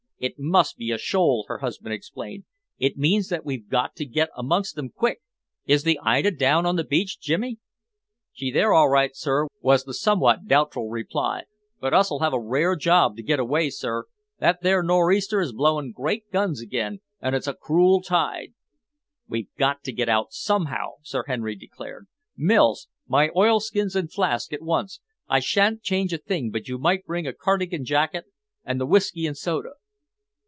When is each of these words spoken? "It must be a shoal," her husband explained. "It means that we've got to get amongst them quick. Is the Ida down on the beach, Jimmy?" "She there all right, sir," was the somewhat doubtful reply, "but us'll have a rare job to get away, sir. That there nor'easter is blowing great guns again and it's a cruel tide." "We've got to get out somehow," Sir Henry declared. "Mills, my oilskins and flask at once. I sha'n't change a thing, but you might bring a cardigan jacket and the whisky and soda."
"It 0.23 0.35
must 0.37 0.77
be 0.77 0.91
a 0.91 0.99
shoal," 0.99 1.45
her 1.47 1.57
husband 1.57 1.93
explained. 1.93 2.43
"It 2.77 2.95
means 2.95 3.29
that 3.29 3.43
we've 3.43 3.67
got 3.67 3.95
to 3.95 4.05
get 4.05 4.29
amongst 4.37 4.75
them 4.75 4.91
quick. 4.91 5.19
Is 5.65 5.81
the 5.81 5.99
Ida 6.03 6.29
down 6.29 6.63
on 6.67 6.75
the 6.75 6.83
beach, 6.83 7.19
Jimmy?" 7.19 7.57
"She 8.31 8.51
there 8.51 8.71
all 8.71 8.87
right, 8.87 9.15
sir," 9.15 9.47
was 9.61 9.83
the 9.83 9.95
somewhat 9.95 10.45
doubtful 10.45 10.89
reply, 10.91 11.45
"but 11.79 11.95
us'll 11.95 12.19
have 12.19 12.33
a 12.35 12.39
rare 12.39 12.75
job 12.75 13.15
to 13.15 13.23
get 13.23 13.39
away, 13.39 13.71
sir. 13.71 14.03
That 14.37 14.61
there 14.61 14.83
nor'easter 14.83 15.41
is 15.41 15.53
blowing 15.53 15.91
great 15.91 16.31
guns 16.31 16.61
again 16.61 16.99
and 17.19 17.33
it's 17.35 17.47
a 17.47 17.55
cruel 17.55 17.99
tide." 18.03 18.53
"We've 19.27 19.49
got 19.57 19.81
to 19.85 19.91
get 19.91 20.07
out 20.07 20.33
somehow," 20.33 20.97
Sir 21.01 21.23
Henry 21.25 21.55
declared. 21.55 22.05
"Mills, 22.37 22.87
my 23.07 23.31
oilskins 23.35 23.95
and 23.95 24.13
flask 24.13 24.53
at 24.53 24.61
once. 24.61 24.99
I 25.27 25.39
sha'n't 25.39 25.81
change 25.81 26.13
a 26.13 26.19
thing, 26.19 26.51
but 26.51 26.67
you 26.67 26.77
might 26.77 27.05
bring 27.07 27.25
a 27.25 27.33
cardigan 27.33 27.85
jacket 27.85 28.25
and 28.63 28.79
the 28.79 28.85
whisky 28.85 29.25
and 29.25 29.35
soda." 29.35 29.71